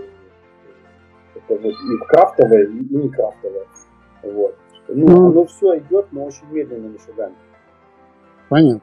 [1.34, 3.66] это вот и крафтовое, и, и не крафтовое.
[4.22, 4.56] Вот.
[4.88, 5.30] Ну, mm-hmm.
[5.30, 7.34] оно все идет, но очень медленными шагами.
[8.48, 8.82] Понятно.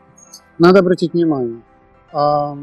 [0.60, 1.62] Надо обратить внимание.
[2.14, 2.58] А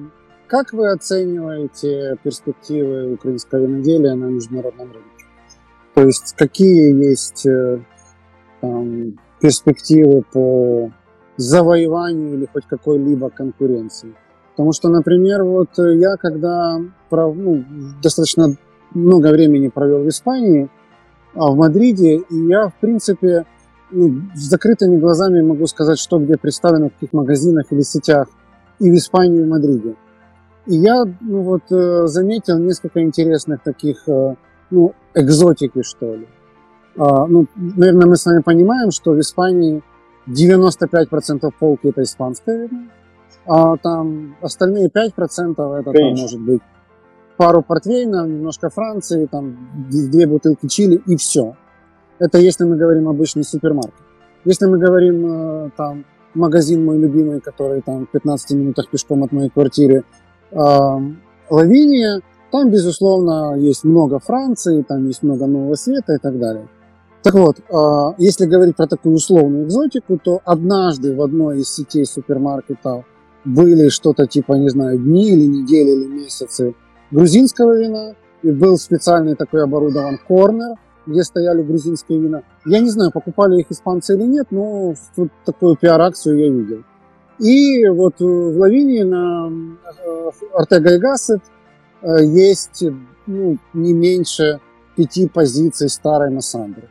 [0.46, 5.13] как вы оцениваете перспективы украинского виноделия на международном рынке?
[5.94, 7.80] То есть какие есть э,
[8.60, 10.90] там, перспективы по
[11.36, 14.14] завоеванию или хоть какой-либо конкуренции.
[14.52, 16.78] Потому что, например, вот я когда
[17.10, 17.64] ну,
[18.02, 18.56] достаточно
[18.92, 20.68] много времени провел в Испании,
[21.34, 23.46] а в Мадриде, и я, в принципе,
[23.90, 28.28] ну, с закрытыми глазами могу сказать, что где представлено, в каких магазинах или сетях
[28.78, 29.96] и в Испании, и в Мадриде.
[30.66, 34.36] И я ну, вот, э, заметил несколько интересных таких э,
[34.70, 36.26] ну, экзотики, что ли.
[36.96, 39.82] А, ну, наверное, мы с вами понимаем, что в Испании
[40.28, 42.84] 95% полки это испанское вино,
[43.46, 46.62] а там остальные 5% это там, может быть
[47.36, 51.56] пару портвейнов, немножко Франции, там две бутылки чили и все.
[52.18, 53.94] Это если мы говорим обычный супермаркет.
[54.44, 59.32] Если мы говорим э, там магазин мой любимый, который там в 15 минутах пешком от
[59.32, 60.04] моей квартиры,
[61.50, 62.20] Лавиния,
[62.54, 66.68] там, безусловно, есть много Франции, там есть много Нового Света и так далее.
[67.24, 72.06] Так вот, а, если говорить про такую условную экзотику, то однажды в одной из сетей
[72.06, 73.06] супермаркетов
[73.44, 76.76] были что-то типа, не знаю, дни или недели или месяцы
[77.10, 78.14] грузинского вина,
[78.44, 82.42] и был специальный такой оборудован корнер, где стояли грузинские вина.
[82.64, 86.84] Я не знаю, покупали их испанцы или нет, но тут такую пиар-акцию я видел.
[87.40, 89.50] И вот в Лавинии на
[90.52, 91.53] Артега и Гассет Э,
[92.04, 92.84] есть
[93.26, 94.60] ну, не меньше
[94.96, 96.88] пяти позиций старой Массандры.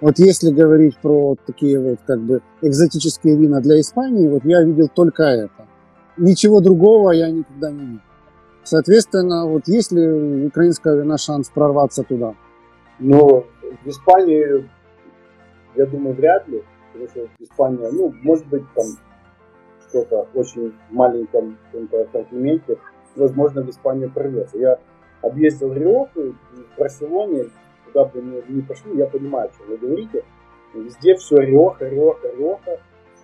[0.00, 4.88] Вот если говорить про такие вот как бы экзотические вина для Испании, вот я видел
[4.88, 5.66] только это.
[6.16, 8.00] Ничего другого я никогда не видел.
[8.62, 12.34] Соответственно, вот есть ли у украинского вина шанс прорваться туда?
[12.98, 13.46] Ну,
[13.84, 14.68] в Испании,
[15.74, 16.62] я думаю, вряд ли.
[16.92, 18.86] Потому что Испания, ну, может быть, там
[19.88, 22.76] что-то очень маленьком каком-то ассортименте,
[23.18, 24.58] возможно, в Испанию прорвется.
[24.58, 24.78] Я
[25.22, 27.50] объездил Риоху в Барселоне,
[27.86, 30.24] куда бы мы ни пошли, я понимаю, о чем вы говорите.
[30.74, 32.80] Везде все Риоха, Риоха, Риоха.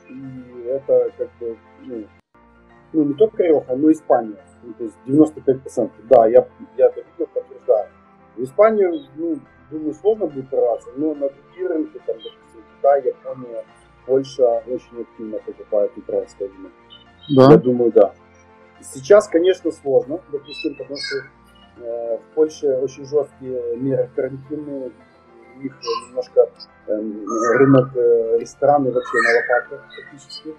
[0.08, 2.04] И это как бы, ну,
[2.92, 4.38] ну не только Риоха, но и Испания.
[4.62, 5.90] Ну, то есть 95%.
[6.08, 7.88] Да, я, я это видел, подтверждаю.
[8.36, 9.38] В Испанию, ну,
[9.70, 13.64] думаю, сложно будет прорваться, но на другие рынки, там, допустим, Китай, Япония,
[14.06, 16.68] Польша очень активно покупают украинское вино.
[17.36, 17.52] Да.
[17.52, 18.14] Я думаю, да.
[18.92, 24.92] Сейчас, конечно, сложно, допустим, потому что э, в Польше очень жесткие меры карантинные,
[25.56, 25.72] у них
[26.08, 26.50] немножко
[26.86, 26.92] э,
[27.58, 30.54] рынок э, рестораны вообще на лопатках практически.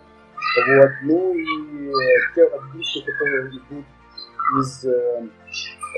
[0.67, 0.91] Вот.
[1.03, 1.91] Ну и
[2.33, 3.85] те отгрузки, которые идут
[4.61, 5.27] из э,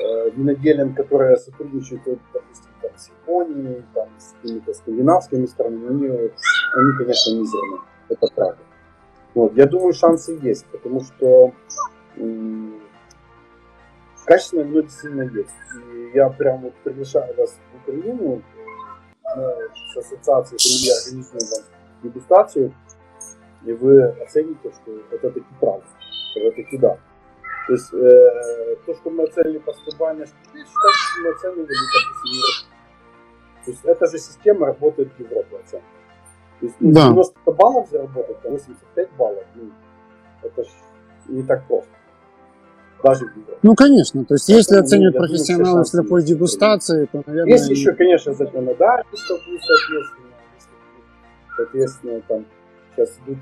[0.03, 2.03] э, виноделин, которые сотрудничают,
[2.34, 7.82] допустим, там, с Японией, там, с какими-то скандинавскими странами, они, они, конечно, мизерные.
[8.09, 8.59] Это правда.
[9.34, 9.53] Вот.
[9.55, 11.53] Я думаю, шансы есть, потому что
[14.26, 15.53] качественное вино действительно есть.
[15.74, 18.41] И я прям вот приглашаю вас в Украину,
[19.93, 22.74] с ассоциацией Сомелье организуем вам дегустацию,
[23.65, 25.86] и вы оцените, что это таки правда,
[26.36, 26.97] это таки да.
[27.68, 33.65] То есть э, то, что мы оценили по стебальной шкале, считайте, что мы оценивали как
[33.65, 35.88] То есть эта же система работает в Европе оценка.
[36.59, 37.09] То есть ну, да.
[37.09, 39.72] 90 баллов заработать, а 85 баллов, ну,
[40.43, 40.70] это же
[41.28, 41.91] не так просто.
[43.03, 43.57] Даже в Европе.
[43.63, 44.25] Ну, конечно.
[44.25, 47.53] То есть, если оценивают профессионалы слепой дегустации, то, наверное...
[47.53, 50.27] Есть еще, конечно, законодательство, плюс, соответственно,
[51.55, 52.45] соответственно, там
[52.95, 53.37] сейчас идут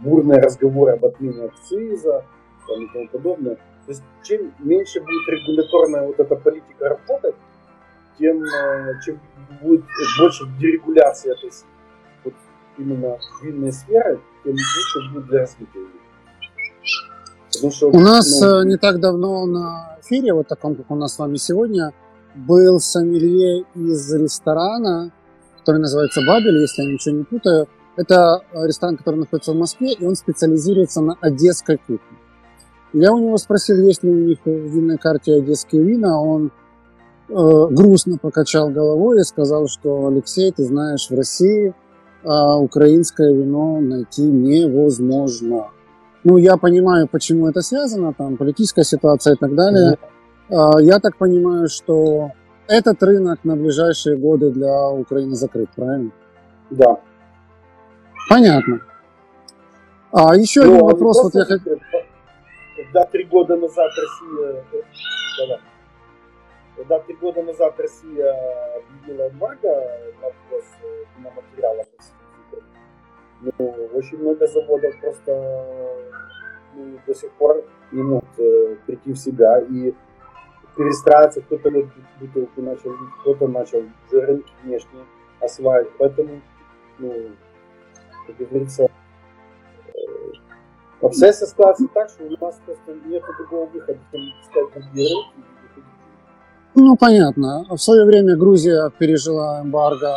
[0.00, 2.24] бурные разговоры об отмене акциза
[2.66, 3.54] там, и тому подобное.
[3.54, 7.34] То есть, чем меньше будет регуляторная вот эта политика работать,
[8.18, 9.20] тем э, чем
[9.62, 9.84] будет
[10.18, 11.50] больше дерегуляции этой
[12.24, 12.34] вот
[12.76, 15.86] именно винной сферы, тем лучше будет для развития.
[17.58, 18.60] Что, у нас ну...
[18.60, 21.92] Э, не так давно на эфире, вот таком, как у нас с вами сегодня,
[22.34, 25.12] был сомелье из ресторана,
[25.58, 27.68] который называется Бабель, если я ничего не путаю.
[27.96, 32.18] Это э, ресторан, который находится в Москве, и он специализируется на одесской кухне.
[32.92, 36.20] Я у него спросил, есть ли у них в винной карте одесские вина.
[36.20, 36.52] Он
[37.28, 37.32] э,
[37.70, 41.74] грустно покачал головой и сказал, что Алексей, ты знаешь, в России
[42.22, 45.70] э, украинское вино найти невозможно.
[46.24, 49.96] Ну, я понимаю, почему это связано, там политическая ситуация и так далее.
[50.50, 50.82] Mm-hmm.
[50.82, 52.32] Я так понимаю, что
[52.66, 56.10] этот рынок на ближайшие годы для Украины закрыт, правильно?
[56.70, 56.98] Да.
[58.28, 58.80] Понятно.
[60.12, 61.78] А еще Но один вопрос, вот я хотел.
[62.76, 64.64] Когда три года назад Россия,
[65.48, 65.60] да,
[66.76, 68.34] когда три года назад Россия
[68.76, 69.68] объявила эмбарго
[70.22, 70.64] на ввоз
[71.18, 71.86] материалов
[73.40, 75.96] ну, очень много заводов просто
[76.74, 79.94] ну, до сих пор не могут э, прийти в себя и
[80.76, 81.40] перестраиваться.
[81.42, 81.70] Кто-то
[82.20, 85.04] бутылку начал, кто-то начал уже рынки внешние
[85.40, 85.90] осваивать.
[85.98, 86.40] Поэтому,
[86.98, 87.30] ну,
[88.26, 89.90] как говорится, э,
[91.00, 95.48] обстоятельства складываются так, что у нас просто нет другого выхода, чем искать другие рынки
[96.80, 97.66] ну, понятно.
[97.68, 100.14] В свое время Грузия пережила эмбарго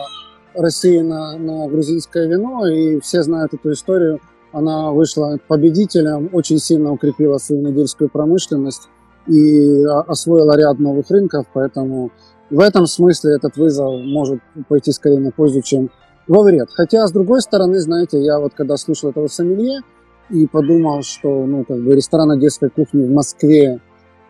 [0.56, 4.20] России на, на грузинское вино, и все знают эту историю.
[4.52, 8.90] Она вышла победителем, очень сильно укрепила свою недельскую промышленность
[9.28, 12.12] и освоила ряд новых рынков, поэтому
[12.50, 15.90] в этом смысле этот вызов может пойти скорее на пользу, чем
[16.28, 16.70] во вред.
[16.72, 19.82] Хотя, с другой стороны, знаете, я вот когда слушал этого сомелье
[20.30, 23.80] и подумал, что ну, как бы ресторан одесской кухни в Москве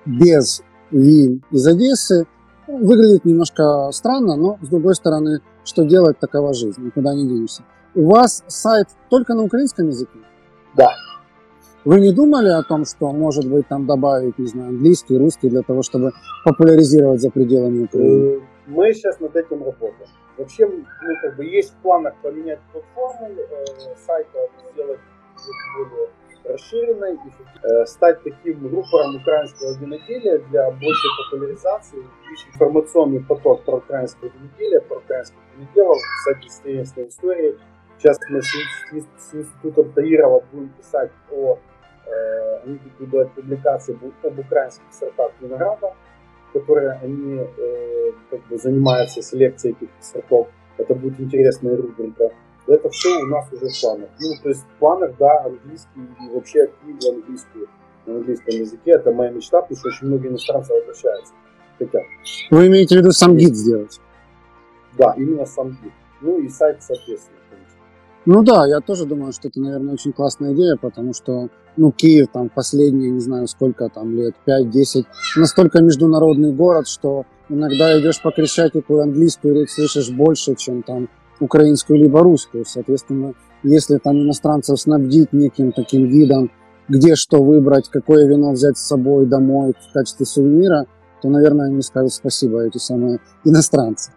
[0.05, 0.61] без
[0.91, 2.27] вин из Одессы
[2.79, 7.63] выглядит немножко странно, но, с другой стороны, что делать, такова жизнь, никуда не денешься.
[7.95, 10.19] У вас сайт только на украинском языке?
[10.75, 10.89] Да.
[11.83, 15.61] Вы не думали о том, что, может быть, там добавить, не знаю, английский, русский для
[15.61, 16.11] того, чтобы
[16.45, 18.35] популяризировать за пределами Украины?
[18.35, 20.09] Э, мы сейчас над этим работаем.
[20.37, 20.83] Вообще, ну,
[21.21, 23.65] как бы есть в планах поменять платформу э,
[24.05, 24.99] сайта, сделать
[25.75, 26.09] более
[26.43, 27.17] расширенной и
[27.63, 32.03] э, стать таким рупором украинского виноделия для большей популяризации,
[32.53, 37.55] информационный поток про украинское виноделие, про украинских виноделов, кстати, интересная история.
[37.97, 41.59] Сейчас мы с, с, с институтом Таирова будем писать о,
[42.07, 45.93] э, они будут делать публикации об украинских сортах винограда,
[46.53, 50.47] которые они э, как бы занимаются селекцией этих сортов.
[50.77, 52.31] Это будет интересная рубрика.
[52.67, 54.09] Это все у нас уже в планах.
[54.19, 57.67] Ну, то есть в планах, да, английский и вообще активно английскую
[58.05, 58.91] на английском языке.
[58.91, 61.33] Это моя мечта, потому что очень многие иностранцы возвращаются.
[61.79, 62.03] Хотят.
[62.51, 63.99] Вы имеете в виду сам гид сделать?
[64.97, 65.91] Да, именно сам гид.
[66.21, 67.37] Ну и сайт, соответственно.
[68.25, 72.27] Ну да, я тоже думаю, что это, наверное, очень классная идея, потому что, ну, Киев
[72.31, 75.05] там последние, не знаю, сколько там лет, 5-10,
[75.37, 81.09] настолько международный город, что иногда идешь по Крещатику и английскую речь слышишь больше, чем там
[81.41, 82.65] украинскую либо русскую.
[82.65, 83.33] Соответственно,
[83.63, 86.51] если там иностранцев снабдить неким таким гидом,
[86.87, 90.85] где что выбрать, какое вино взять с собой домой в качестве сувенира,
[91.21, 94.11] то, наверное, они скажут спасибо, эти самые иностранцы.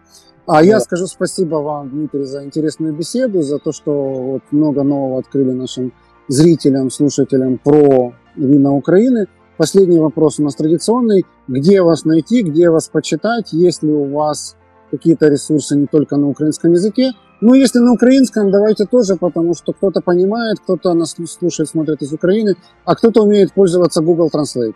[0.47, 5.19] А я скажу спасибо вам, Дмитрий, за интересную беседу, за то, что вот много нового
[5.19, 5.91] открыли нашим
[6.27, 9.27] зрителям, слушателям про вина Украины.
[9.57, 11.25] Последний вопрос у нас традиционный.
[11.47, 13.53] Где вас найти, где вас почитать?
[13.53, 14.55] Есть ли у вас
[14.91, 17.11] какие-то ресурсы не только на украинском языке?
[17.41, 22.13] Ну, если на украинском, давайте тоже, потому что кто-то понимает, кто-то нас слушает, смотрит из
[22.13, 22.55] Украины,
[22.85, 24.75] а кто-то умеет пользоваться Google Translate.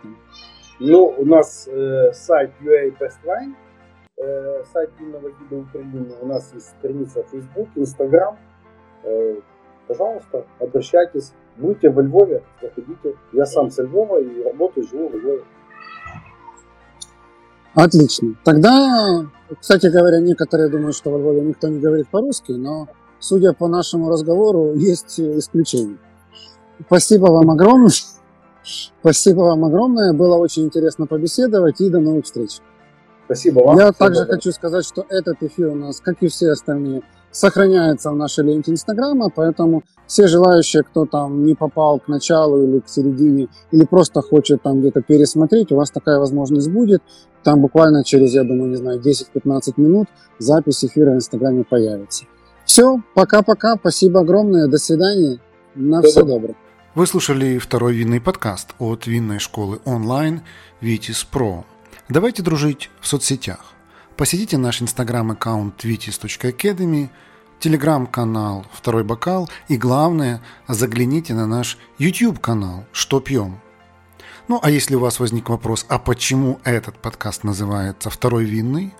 [0.78, 3.54] Ну, у нас э, сайт UA Best Wine,
[4.16, 6.06] э, сайт винного гида Украины.
[6.20, 8.36] У нас есть страница Facebook, Instagram.
[9.04, 9.40] Э,
[9.86, 11.32] пожалуйста, обращайтесь.
[11.56, 13.14] Будете во Львове, заходите.
[13.32, 15.44] Я сам со Львова и работаю, живу во Львове.
[17.74, 18.34] Отлично.
[18.44, 19.26] Тогда,
[19.58, 22.88] кстати говоря, некоторые думают, что во Львове никто не говорит по-русски, но,
[23.18, 25.98] судя по нашему разговору, есть исключения.
[26.86, 27.90] Спасибо вам огромное.
[29.00, 30.12] Спасибо вам огромное.
[30.12, 32.60] Было очень интересно побеседовать и до новых встреч.
[33.26, 33.78] Спасибо вам.
[33.78, 38.16] Я также хочу сказать, что этот эфир у нас, как и все остальные, сохраняется в
[38.16, 43.48] нашей ленте Инстаграма, поэтому все желающие, кто там не попал к началу или к середине,
[43.70, 47.02] или просто хочет там где-то пересмотреть, у вас такая возможность будет.
[47.42, 52.24] Там буквально через, я думаю, не знаю, 10-15 минут запись эфира в Инстаграме появится.
[52.64, 55.38] Все, пока-пока, спасибо огромное, до свидания,
[55.74, 56.56] на все доброе.
[56.94, 60.42] Вы слушали второй винный подкаст от винной школы онлайн
[60.80, 61.64] Vitis Pro.
[62.08, 63.72] Давайте дружить в соцсетях.
[64.16, 67.08] Посетите наш инстаграм-аккаунт vitis.academy,
[67.58, 73.60] телеграм-канал «Второй бокал» и, главное, загляните на наш YouTube-канал «Что пьем?».
[74.50, 78.92] Ну, а если у вас возник вопрос, а почему этот подкаст называется «Второй винный?»,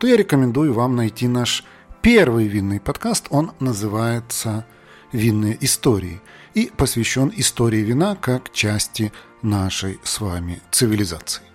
[0.00, 1.62] то я рекомендую вам найти наш
[2.00, 3.26] первый винный подкаст.
[3.30, 4.66] Он называется
[5.12, 6.20] «Винные истории»
[6.54, 11.51] и посвящен истории вина как части нашей с вами цивилизации.